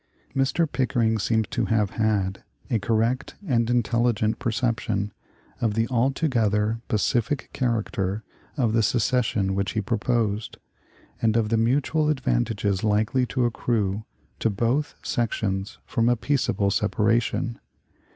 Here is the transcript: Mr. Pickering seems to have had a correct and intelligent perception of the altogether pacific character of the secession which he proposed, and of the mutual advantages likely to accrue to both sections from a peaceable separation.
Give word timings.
Mr. 0.35 0.67
Pickering 0.67 1.19
seems 1.19 1.47
to 1.49 1.65
have 1.65 1.91
had 1.91 2.43
a 2.71 2.79
correct 2.79 3.35
and 3.47 3.69
intelligent 3.69 4.39
perception 4.39 5.13
of 5.59 5.75
the 5.75 5.87
altogether 5.89 6.81
pacific 6.87 7.51
character 7.53 8.23
of 8.57 8.73
the 8.73 8.81
secession 8.81 9.53
which 9.53 9.73
he 9.73 9.79
proposed, 9.79 10.57
and 11.21 11.37
of 11.37 11.49
the 11.49 11.55
mutual 11.55 12.09
advantages 12.09 12.83
likely 12.83 13.27
to 13.27 13.45
accrue 13.45 14.03
to 14.39 14.49
both 14.49 14.95
sections 15.03 15.77
from 15.85 16.09
a 16.09 16.15
peaceable 16.15 16.71
separation. 16.71 17.59